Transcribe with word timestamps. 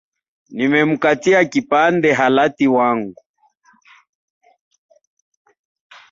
Nimemkatia 0.49 1.45
kipande 1.45 2.13
halati 2.13 2.67
wangu 2.67 3.23